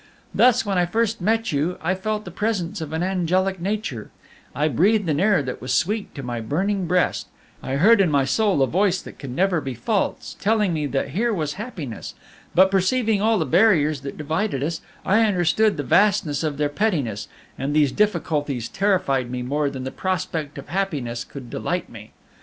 "Thus, 0.33 0.65
when 0.65 0.79
I 0.79 0.87
first 0.87 1.21
met 1.21 1.51
you, 1.51 1.77
I 1.79 1.93
felt 1.93 2.25
the 2.25 2.31
presence 2.31 2.81
of 2.81 2.91
an 2.91 3.03
angelic 3.03 3.59
nature, 3.61 4.09
I 4.55 4.67
breathed 4.67 5.07
an 5.09 5.19
air 5.19 5.43
that 5.43 5.61
was 5.61 5.75
sweet 5.75 6.15
to 6.15 6.23
my 6.23 6.41
burning 6.41 6.87
breast, 6.87 7.27
I 7.61 7.75
heard 7.75 8.01
in 8.01 8.09
my 8.09 8.25
soul 8.25 8.57
the 8.57 8.65
voice 8.65 8.99
that 8.99 9.23
never 9.23 9.59
can 9.59 9.65
be 9.65 9.75
false, 9.75 10.35
telling 10.39 10.73
me 10.73 10.87
that 10.87 11.09
here 11.09 11.31
was 11.31 11.53
happiness; 11.53 12.15
but 12.55 12.71
perceiving 12.71 13.21
all 13.21 13.37
the 13.37 13.45
barriers 13.45 14.01
that 14.01 14.17
divided 14.17 14.63
us, 14.63 14.81
I 15.05 15.21
understood 15.21 15.77
the 15.77 15.83
vastness 15.83 16.41
of 16.41 16.57
their 16.57 16.67
pettiness, 16.69 17.27
and 17.55 17.75
these 17.75 17.91
difficulties 17.91 18.69
terrified 18.69 19.29
me 19.29 19.43
more 19.43 19.69
than 19.69 19.83
the 19.83 19.91
prospect 19.91 20.57
of 20.57 20.69
happiness 20.69 21.23
could 21.23 21.51
delight 21.51 21.89
me. 21.89 22.09